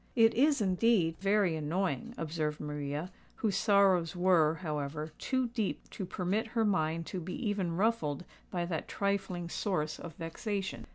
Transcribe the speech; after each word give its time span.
"It 0.15 0.33
is, 0.33 0.61
indeed, 0.61 1.17
very 1.19 1.55
annoying," 1.55 2.15
observed 2.17 2.59
Maria, 2.59 3.11
whose 3.35 3.55
sorrows 3.55 4.15
were, 4.15 4.55
however, 4.55 5.11
too 5.19 5.49
deep 5.49 5.87
to 5.91 6.07
permit 6.07 6.47
her 6.57 6.65
mind 6.65 7.05
to 7.05 7.19
be 7.19 7.35
even 7.47 7.77
ruffled 7.77 8.25
by 8.49 8.65
that 8.65 8.87
trifling 8.87 9.47
source 9.47 9.99
of 9.99 10.15
vexation. 10.15 10.87